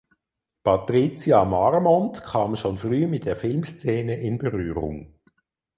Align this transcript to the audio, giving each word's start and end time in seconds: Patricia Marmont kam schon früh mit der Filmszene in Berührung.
Patricia 0.67 1.43
Marmont 1.45 2.21
kam 2.23 2.55
schon 2.55 2.75
früh 2.75 3.05
mit 3.05 3.25
der 3.25 3.35
Filmszene 3.35 4.19
in 4.19 4.39
Berührung. 4.39 5.13